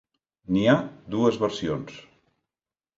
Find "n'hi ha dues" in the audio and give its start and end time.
0.55-1.39